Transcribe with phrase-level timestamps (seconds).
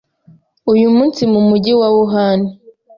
[0.73, 2.39] Uyu munsi mu mujyi wa Wuhan